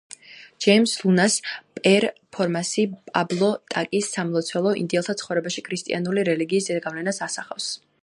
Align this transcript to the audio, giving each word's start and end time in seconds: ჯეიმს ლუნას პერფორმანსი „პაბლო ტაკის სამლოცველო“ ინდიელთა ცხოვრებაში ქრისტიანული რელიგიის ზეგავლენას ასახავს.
ჯეიმს 0.65 0.93
ლუნას 1.01 1.35
პერფორმანსი 1.75 2.87
„პაბლო 3.11 3.51
ტაკის 3.75 4.11
სამლოცველო“ 4.17 4.75
ინდიელთა 4.83 5.19
ცხოვრებაში 5.23 5.69
ქრისტიანული 5.71 6.29
რელიგიის 6.33 6.75
ზეგავლენას 6.75 7.27
ასახავს. 7.29 7.75